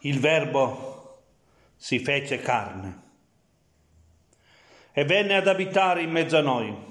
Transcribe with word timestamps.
il 0.00 0.18
Verbo 0.18 1.22
si 1.76 1.98
fece 1.98 2.40
carne 2.40 3.08
e 4.92 5.04
venne 5.04 5.36
ad 5.36 5.46
abitare 5.46 6.02
in 6.02 6.10
mezzo 6.10 6.36
a 6.36 6.42
noi. 6.42 6.88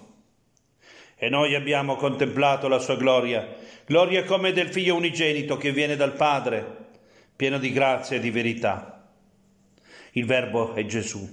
E 1.16 1.28
noi 1.28 1.54
abbiamo 1.54 1.96
contemplato 1.96 2.68
la 2.68 2.80
sua 2.80 2.96
gloria, 2.96 3.56
gloria 3.86 4.24
come 4.24 4.54
del 4.54 4.70
figlio 4.70 4.96
unigenito 4.96 5.58
che 5.58 5.72
viene 5.72 5.96
dal 5.96 6.14
Padre, 6.14 6.88
pieno 7.36 7.58
di 7.58 7.74
grazia 7.74 8.18
e 8.18 8.20
di 8.20 8.32
verità. 8.32 9.10
Il 10.12 10.26
Verbo 10.26 10.74
è 10.76 10.86
Gesù. 10.86 11.28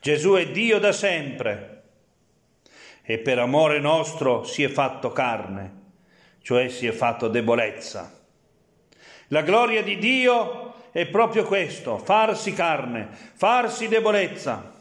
Gesù 0.00 0.34
è 0.34 0.50
Dio 0.50 0.78
da 0.78 0.92
sempre 0.92 1.82
e 3.02 3.18
per 3.18 3.38
amore 3.38 3.78
nostro 3.80 4.44
si 4.44 4.62
è 4.62 4.68
fatto 4.68 5.12
carne, 5.12 5.82
cioè 6.42 6.68
si 6.68 6.86
è 6.86 6.92
fatto 6.92 7.28
debolezza. 7.28 8.23
La 9.28 9.42
gloria 9.42 9.82
di 9.82 9.98
Dio 9.98 10.74
è 10.92 11.06
proprio 11.06 11.44
questo, 11.44 11.98
farsi 11.98 12.52
carne, 12.52 13.08
farsi 13.34 13.88
debolezza. 13.88 14.72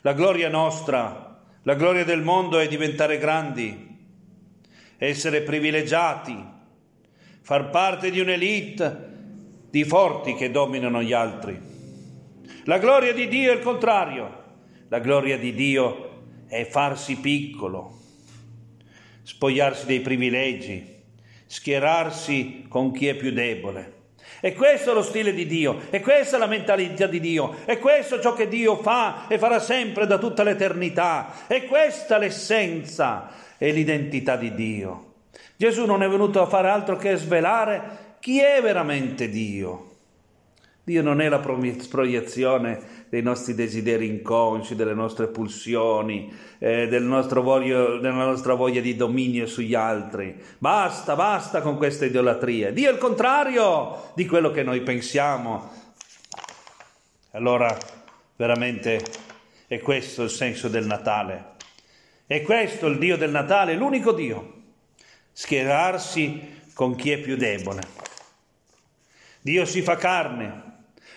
La 0.00 0.12
gloria 0.12 0.48
nostra, 0.48 1.42
la 1.62 1.74
gloria 1.74 2.04
del 2.04 2.22
mondo 2.22 2.58
è 2.58 2.68
diventare 2.68 3.18
grandi, 3.18 3.98
essere 4.98 5.42
privilegiati, 5.42 6.36
far 7.40 7.70
parte 7.70 8.10
di 8.10 8.20
un'elite 8.20 9.14
di 9.70 9.84
forti 9.84 10.34
che 10.34 10.50
dominano 10.50 11.02
gli 11.02 11.12
altri. 11.12 11.60
La 12.64 12.78
gloria 12.78 13.12
di 13.12 13.28
Dio 13.28 13.52
è 13.52 13.56
il 13.56 13.62
contrario. 13.62 14.44
La 14.88 15.00
gloria 15.00 15.36
di 15.36 15.52
Dio 15.52 16.22
è 16.46 16.64
farsi 16.64 17.16
piccolo, 17.16 17.98
spogliarsi 19.22 19.84
dei 19.84 20.00
privilegi, 20.00 20.95
schierarsi 21.46 22.66
con 22.68 22.92
chi 22.92 23.06
è 23.06 23.14
più 23.14 23.32
debole. 23.32 23.94
E 24.40 24.54
questo 24.54 24.90
è 24.90 24.94
lo 24.94 25.02
stile 25.02 25.32
di 25.32 25.46
Dio, 25.46 25.80
e 25.90 26.00
questa 26.00 26.36
è 26.36 26.38
la 26.38 26.46
mentalità 26.46 27.06
di 27.06 27.20
Dio, 27.20 27.56
e 27.64 27.78
questo 27.78 28.16
è 28.16 28.20
ciò 28.20 28.34
che 28.34 28.48
Dio 28.48 28.76
fa 28.76 29.26
e 29.28 29.38
farà 29.38 29.58
sempre 29.58 30.06
da 30.06 30.18
tutta 30.18 30.42
l'eternità, 30.42 31.46
e 31.46 31.64
questa 31.64 32.16
è 32.16 32.18
l'essenza 32.18 33.30
e 33.56 33.72
l'identità 33.72 34.36
di 34.36 34.54
Dio. 34.54 35.14
Gesù 35.56 35.86
non 35.86 36.02
è 36.02 36.08
venuto 36.08 36.42
a 36.42 36.46
fare 36.46 36.68
altro 36.68 36.96
che 36.96 37.16
svelare 37.16 38.14
chi 38.20 38.40
è 38.40 38.60
veramente 38.60 39.28
Dio. 39.30 39.94
Dio 40.84 41.02
non 41.02 41.20
è 41.20 41.28
la 41.28 41.40
proiezione 41.40 42.95
dei 43.08 43.22
nostri 43.22 43.54
desideri 43.54 44.08
inconsci, 44.08 44.74
delle 44.74 44.94
nostre 44.94 45.28
pulsioni, 45.28 46.32
eh, 46.58 46.88
del 46.88 47.04
voglio, 47.42 47.98
della 47.98 48.24
nostra 48.24 48.54
voglia 48.54 48.80
di 48.80 48.96
dominio 48.96 49.46
sugli 49.46 49.74
altri. 49.74 50.40
Basta, 50.58 51.14
basta 51.14 51.60
con 51.60 51.76
questa 51.76 52.04
idolatria. 52.04 52.70
Dio 52.70 52.90
è 52.90 52.92
il 52.92 52.98
contrario 52.98 54.10
di 54.14 54.26
quello 54.26 54.50
che 54.50 54.62
noi 54.62 54.80
pensiamo. 54.80 55.70
Allora, 57.32 57.76
veramente 58.36 59.00
è 59.66 59.78
questo 59.80 60.22
il 60.22 60.30
senso 60.30 60.68
del 60.68 60.86
Natale. 60.86 61.54
È 62.26 62.42
questo 62.42 62.86
il 62.86 62.98
Dio 62.98 63.16
del 63.16 63.30
Natale, 63.30 63.74
l'unico 63.74 64.12
Dio. 64.12 64.54
Schierarsi 65.32 66.54
con 66.74 66.94
chi 66.96 67.12
è 67.12 67.18
più 67.18 67.36
debole. 67.36 67.82
Dio 69.40 69.64
si 69.64 69.80
fa 69.82 69.96
carne, 69.96 70.75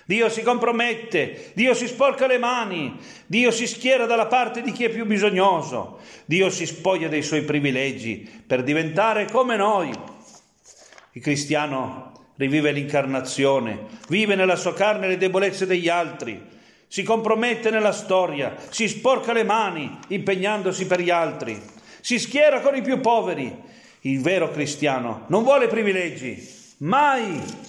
Dio 0.10 0.28
si 0.28 0.42
compromette, 0.42 1.52
Dio 1.54 1.76
si 1.76 1.86
sporca 1.86 2.26
le 2.26 2.40
mani, 2.40 2.98
Dio 3.28 3.52
si 3.52 3.68
schiera 3.68 4.08
dalla 4.08 4.26
parte 4.26 4.64
di 4.64 4.72
chi 4.72 4.84
è 4.86 4.90
più 4.90 5.06
bisognoso, 5.06 6.00
Dio 6.26 6.50
si 6.50 6.66
spoglia 6.66 7.08
dei 7.08 7.22
suoi 7.22 7.44
privilegi 7.44 8.28
per 8.48 8.64
diventare 8.64 9.30
come 9.30 9.56
noi. 9.56 9.92
Il 11.12 11.22
cristiano 11.22 12.32
rivive 12.38 12.72
l'incarnazione, 12.72 13.86
vive 14.08 14.34
nella 14.34 14.56
sua 14.56 14.74
carne 14.74 15.08
le 15.08 15.18
debolezze 15.18 15.68
degli 15.68 15.90
altri, 15.90 16.44
si 16.88 17.04
compromette 17.04 17.70
nella 17.70 17.92
storia, 17.92 18.56
si 18.70 18.88
sporca 18.88 19.32
le 19.32 19.44
mani 19.44 19.96
impegnandosi 20.08 20.88
per 20.88 21.02
gli 21.02 21.12
altri, 21.12 21.62
si 22.02 22.18
schiera 22.18 22.62
con 22.62 22.76
i 22.76 22.82
più 22.82 23.00
poveri. 23.00 23.56
Il 24.02 24.22
vero 24.22 24.50
cristiano 24.50 25.26
non 25.28 25.44
vuole 25.44 25.68
privilegi, 25.68 26.52
mai 26.78 27.68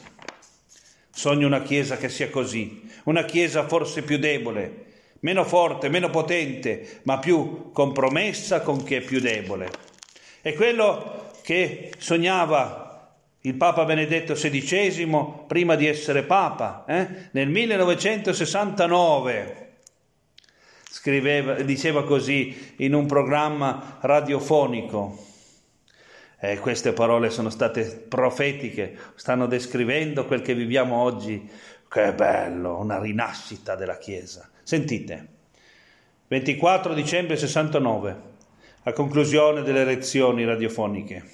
Sogno 1.10 1.46
una 1.46 1.62
Chiesa 1.62 1.96
che 1.96 2.08
sia 2.08 2.30
così, 2.30 2.88
una 3.04 3.24
Chiesa 3.24 3.66
forse 3.66 4.02
più 4.02 4.18
debole, 4.18 4.86
meno 5.20 5.44
forte, 5.44 5.88
meno 5.88 6.10
potente, 6.10 7.00
ma 7.04 7.18
più 7.18 7.70
compromessa 7.72 8.60
con 8.60 8.84
chi 8.84 8.94
è 8.94 9.00
più 9.00 9.20
debole. 9.20 9.70
È 10.40 10.52
quello 10.54 11.32
che 11.42 11.92
sognava 11.98 12.86
il 13.42 13.54
Papa 13.54 13.84
Benedetto 13.84 14.34
XVI 14.34 15.44
prima 15.46 15.74
di 15.74 15.86
essere 15.86 16.24
Papa, 16.24 16.84
eh? 16.86 17.28
nel 17.32 17.48
1969. 17.48 19.68
Scriveva, 20.90 21.54
diceva 21.62 22.04
così 22.04 22.74
in 22.76 22.92
un 22.94 23.06
programma 23.06 23.98
radiofonico. 24.00 25.28
Eh, 26.42 26.58
queste 26.58 26.94
parole 26.94 27.28
sono 27.28 27.50
state 27.50 27.84
profetiche, 28.08 28.96
stanno 29.14 29.46
descrivendo 29.46 30.24
quel 30.24 30.40
che 30.40 30.54
viviamo 30.54 30.96
oggi. 30.96 31.48
Che 31.86 32.14
bello, 32.14 32.78
una 32.78 32.98
rinascita 32.98 33.74
della 33.74 33.98
Chiesa. 33.98 34.48
Sentite, 34.62 35.28
24 36.28 36.94
dicembre 36.94 37.36
69, 37.36 38.16
a 38.84 38.92
conclusione 38.92 39.62
delle 39.62 39.84
lezioni 39.84 40.46
radiofoniche. 40.46 41.24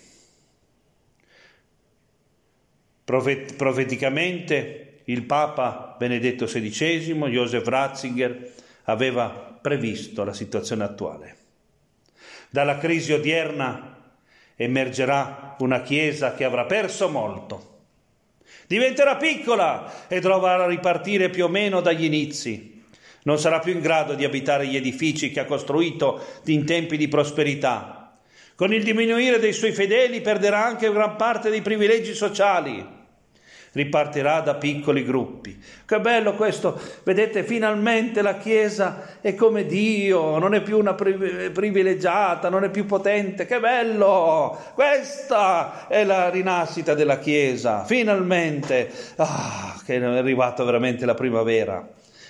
Profet- 3.04 3.54
profeticamente 3.54 5.02
il 5.04 5.22
Papa 5.22 5.94
Benedetto 5.96 6.46
XVI, 6.46 7.14
Joseph 7.28 7.66
Ratzinger, 7.68 8.52
aveva 8.84 9.28
previsto 9.60 10.24
la 10.24 10.32
situazione 10.32 10.82
attuale. 10.82 11.36
Dalla 12.50 12.78
crisi 12.78 13.12
odierna 13.12 13.95
emergerà 14.56 15.54
una 15.58 15.82
Chiesa 15.82 16.34
che 16.34 16.44
avrà 16.44 16.64
perso 16.64 17.08
molto. 17.08 17.74
Diventerà 18.66 19.16
piccola 19.16 20.08
e 20.08 20.18
dovrà 20.18 20.66
ripartire 20.66 21.30
più 21.30 21.44
o 21.44 21.48
meno 21.48 21.80
dagli 21.80 22.04
inizi. 22.04 22.82
Non 23.22 23.38
sarà 23.38 23.60
più 23.60 23.72
in 23.72 23.80
grado 23.80 24.14
di 24.14 24.24
abitare 24.24 24.66
gli 24.66 24.76
edifici 24.76 25.30
che 25.30 25.40
ha 25.40 25.44
costruito 25.44 26.24
in 26.46 26.64
tempi 26.64 26.96
di 26.96 27.08
prosperità. 27.08 28.18
Con 28.54 28.72
il 28.72 28.82
diminuire 28.82 29.38
dei 29.38 29.52
suoi 29.52 29.72
fedeli 29.72 30.20
perderà 30.20 30.64
anche 30.64 30.92
gran 30.92 31.16
parte 31.16 31.50
dei 31.50 31.60
privilegi 31.62 32.14
sociali 32.14 32.94
ripartirà 33.76 34.40
da 34.40 34.54
piccoli 34.54 35.04
gruppi. 35.04 35.62
Che 35.84 36.00
bello 36.00 36.34
questo, 36.34 36.80
vedete, 37.04 37.44
finalmente 37.44 38.22
la 38.22 38.38
Chiesa 38.38 39.18
è 39.20 39.34
come 39.34 39.66
Dio, 39.66 40.38
non 40.38 40.54
è 40.54 40.62
più 40.62 40.78
una 40.78 40.94
privilegiata, 40.94 42.48
non 42.48 42.64
è 42.64 42.70
più 42.70 42.86
potente, 42.86 43.44
che 43.44 43.60
bello! 43.60 44.58
Questa 44.72 45.86
è 45.88 46.04
la 46.04 46.30
rinascita 46.30 46.94
della 46.94 47.18
Chiesa, 47.18 47.84
finalmente, 47.84 48.90
ah, 49.16 49.78
che 49.84 49.96
è 49.96 50.02
arrivata 50.02 50.64
veramente 50.64 51.04
la 51.04 51.14
primavera 51.14 51.86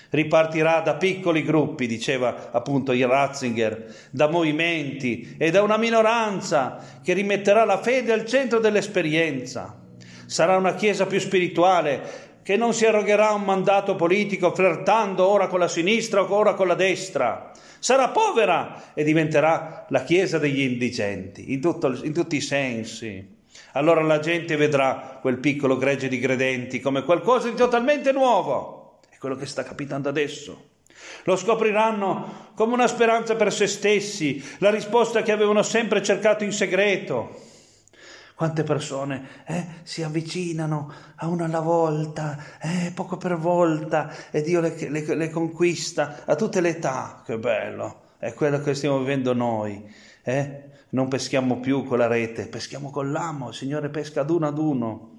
ripartirà 0.09 0.81
da 0.81 0.95
piccoli 0.95 1.43
gruppi, 1.43 1.87
diceva 1.87 2.51
appunto 2.53 2.93
Ratzinger, 2.97 3.93
da 4.11 4.29
movimenti 4.29 5.35
e 5.37 5.51
da 5.51 5.63
una 5.63 5.77
minoranza 5.77 6.79
che 7.03 7.13
rimetterà 7.13 7.65
la 7.65 7.79
fede 7.79 8.13
al 8.13 8.25
centro 8.25 8.61
dell'esperienza. 8.61 9.85
Sarà 10.27 10.57
una 10.57 10.75
Chiesa 10.75 11.07
più 11.07 11.19
spirituale, 11.19 12.27
che 12.43 12.57
non 12.57 12.75
si 12.75 12.87
arrogherà 12.87 13.33
un 13.33 13.43
mandato 13.43 13.97
politico 13.97 14.55
flirtando 14.55 15.27
ora 15.27 15.49
con 15.49 15.59
la 15.59 15.67
sinistra 15.67 16.23
o 16.23 16.33
ora 16.33 16.55
con 16.55 16.69
la 16.69 16.75
destra. 16.75 17.51
Sarà 17.81 18.11
povera 18.11 18.93
e 18.95 19.03
diventerà 19.03 19.87
la 19.89 20.05
Chiesa 20.05 20.39
degli 20.39 20.61
indigenti, 20.61 21.53
in, 21.53 21.61
tutto, 21.61 21.93
in 22.05 22.13
tutti 22.13 22.37
i 22.37 22.41
sensi. 22.41 23.35
Allora 23.73 24.01
la 24.03 24.21
gente 24.21 24.55
vedrà 24.57 25.19
quel 25.21 25.39
piccolo 25.39 25.77
gregge 25.77 26.09
di 26.09 26.21
credenti 26.21 26.81
come 26.81 27.03
qualcosa 27.03 27.49
di 27.49 27.57
totalmente 27.57 28.13
nuovo. 28.13 29.01
È 29.09 29.17
quello 29.19 29.35
che 29.35 29.47
sta 29.47 29.63
capitando 29.63 30.09
adesso. 30.09 30.75
Lo 31.25 31.37
scopriranno 31.37 32.53
come 32.55 32.75
una 32.75 32.87
speranza 32.87 33.35
per 33.35 33.53
se 33.53 33.67
stessi, 33.67 34.43
la 34.59 34.71
risposta 34.71 35.23
che 35.23 35.33
avevano 35.33 35.63
sempre 35.63 36.03
cercato 36.03 36.45
in 36.45 36.53
segreto. 36.53 37.55
Quante 38.37 38.65
persone 38.65 39.45
eh, 39.47 39.67
si 39.83 40.03
avvicinano 40.03 40.93
a 41.15 41.27
una 41.27 41.47
alla 41.47 41.61
volta, 41.61 42.37
eh, 42.61 42.93
poco 42.95 43.17
per 43.17 43.39
volta, 43.39 44.13
e 44.31 44.43
Dio 44.43 44.61
le, 44.61 44.77
le, 44.91 45.15
le, 45.15 45.31
conquista 45.31 46.23
a 46.27 46.35
tutte 46.37 46.61
le 46.61 46.69
età. 46.69 47.23
Che 47.25 47.39
bello! 47.39 48.03
È 48.19 48.35
quello 48.35 48.61
che 48.61 48.75
stiamo 48.75 48.99
vivendo 48.99 49.33
noi. 49.33 49.91
Eh? 50.23 50.65
Non 50.91 51.09
peschiamo 51.09 51.61
più 51.61 51.85
con 51.85 51.97
la 51.97 52.09
rete, 52.09 52.47
peschiamo 52.47 52.91
con 52.91 53.11
l'amo. 53.11 53.49
Il 53.49 53.55
Signore 53.55 53.89
pesca 53.89 54.21
ad 54.21 54.29
uno 54.29 54.47
ad 54.47 54.59
uno. 54.59 55.19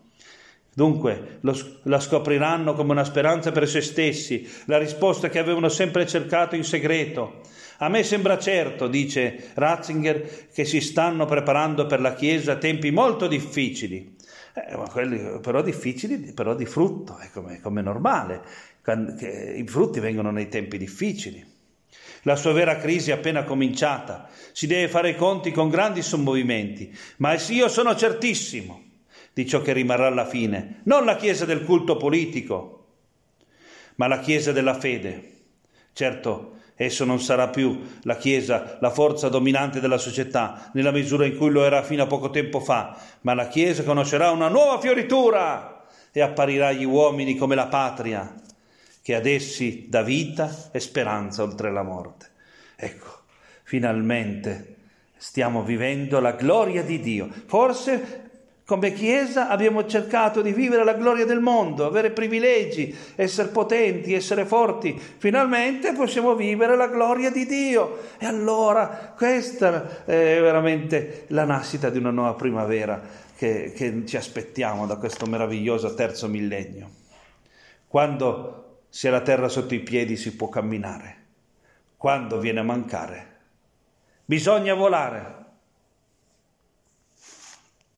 Dunque 0.76 1.40
lo, 1.42 1.58
la 1.86 2.00
scopriranno 2.00 2.76
come 2.76 2.92
una 2.92 3.04
speranza 3.04 3.52
per 3.52 3.68
se 3.68 3.82
stessi, 3.82 4.48
la 4.66 4.78
risposta 4.78 5.28
che 5.28 5.40
avevano 5.40 5.70
sempre 5.70 6.06
cercato 6.06 6.56
in 6.56 6.64
segreto. 6.64 7.42
A 7.80 7.90
me 7.90 8.04
sembra 8.04 8.40
certo, 8.40 8.88
dice 8.88 9.52
Ratzinger, 9.54 10.48
che 10.52 10.66
si 10.66 10.82
stanno 10.82 11.26
preparando 11.26 11.86
per 11.86 12.02
la 12.02 12.16
Chiesa 12.16 12.56
tempi 12.56 12.90
molto 12.90 13.28
difficili, 13.28 14.16
eh, 14.54 15.40
però 15.42 15.62
difficili, 15.62 16.34
però 16.34 16.56
di 16.56 16.66
frutto, 16.66 17.18
è 17.18 17.30
come, 17.32 17.60
come 17.62 17.82
normale, 17.82 18.42
i 19.56 19.66
frutti 19.68 20.00
vengono 20.00 20.32
nei 20.32 20.50
tempi 20.50 20.78
difficili. 20.78 21.46
La 22.24 22.36
sua 22.36 22.52
vera 22.52 22.78
crisi 22.78 23.12
è 23.12 23.14
appena 23.14 23.44
cominciata, 23.44 24.28
si 24.52 24.66
deve 24.66 24.88
fare 24.88 25.12
i 25.12 25.16
conti 25.16 25.52
con 25.52 25.70
grandi 25.70 26.02
sommovimenti, 26.02 26.96
ma 27.18 27.38
io 27.50 27.68
sono 27.68 27.96
certissimo 27.96 28.84
di 29.34 29.46
ciò 29.46 29.62
che 29.62 29.72
rimarrà 29.72 30.08
alla 30.08 30.26
fine, 30.26 30.82
non 30.84 31.06
la 31.06 31.16
Chiesa 31.16 31.46
del 31.46 31.64
culto 31.64 31.96
politico, 31.96 32.86
ma 33.96 34.08
la 34.08 34.20
Chiesa 34.20 34.52
della 34.52 34.74
fede. 34.74 35.36
Certo, 35.94 36.56
esso 36.78 37.04
non 37.04 37.20
sarà 37.20 37.50
più 37.50 37.82
la 38.04 38.16
Chiesa, 38.16 38.78
la 38.80 38.92
forza 38.92 39.28
dominante 39.30 39.80
della 39.80 39.98
società, 39.98 40.70
nella 40.74 40.92
misura 40.92 41.26
in 41.26 41.36
cui 41.36 41.50
lo 41.50 41.66
era 41.66 41.82
fino 41.84 42.04
a 42.04 42.08
poco 42.08 42.30
tempo 42.30 42.60
fa, 42.60 42.96
ma 43.22 43.34
la 43.34 43.48
Chiesa 43.48 43.84
conoscerà 43.84 44.30
una 44.30 44.48
nuova 44.48 44.80
fioritura 44.80 45.86
e 46.12 46.22
apparirà 46.22 46.68
agli 46.68 46.86
uomini 46.86 47.36
come 47.36 47.56
la 47.56 47.68
patria, 47.68 48.34
che 49.02 49.16
ad 49.16 49.26
essi 49.26 49.88
dà 49.90 50.04
vita 50.04 50.70
e 50.72 50.80
speranza 50.80 51.42
oltre 51.42 51.72
la 51.72 51.84
morte. 51.84 52.30
Ecco, 52.76 53.22
finalmente 53.64 54.76
stiamo 55.18 55.64
vivendo 55.64 56.20
la 56.20 56.34
gloria 56.34 56.84
di 56.84 57.00
Dio. 57.00 57.28
Forse 57.48 58.27
come 58.68 58.92
Chiesa 58.92 59.48
abbiamo 59.48 59.86
cercato 59.86 60.42
di 60.42 60.52
vivere 60.52 60.84
la 60.84 60.96
gloria 60.96 61.24
del 61.24 61.40
mondo, 61.40 61.86
avere 61.86 62.12
privilegi, 62.12 62.94
essere 63.16 63.48
potenti, 63.48 64.14
essere 64.14 64.44
forti. 64.44 64.92
Finalmente 65.00 65.94
possiamo 65.94 66.36
vivere 66.36 66.76
la 66.76 66.88
gloria 66.88 67.32
di 67.32 67.46
Dio. 67.46 68.00
E 68.18 68.26
allora 68.26 69.14
questa 69.16 70.04
è 70.04 70.38
veramente 70.42 71.24
la 71.28 71.46
nascita 71.46 71.90
di 71.90 71.98
una 71.98 72.12
nuova 72.12 72.34
primavera 72.34 73.02
che, 73.38 73.72
che 73.74 74.04
ci 74.06 74.18
aspettiamo 74.18 74.86
da 74.86 74.98
questo 74.98 75.26
meraviglioso 75.28 75.94
terzo 75.94 76.28
millennio. 76.28 76.90
Quando 77.88 78.80
si 78.90 79.08
ha 79.08 79.12
la 79.12 79.22
terra 79.22 79.48
sotto 79.48 79.76
i 79.76 79.80
piedi 79.80 80.18
si 80.18 80.36
può 80.36 80.50
camminare. 80.50 81.16
Quando 81.96 82.38
viene 82.38 82.60
a 82.60 82.64
mancare, 82.64 83.28
bisogna 84.26 84.74
volare. 84.74 85.46